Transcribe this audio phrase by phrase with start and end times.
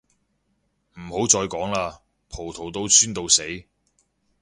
[0.95, 3.65] 唔好再講喇，葡萄到酸到死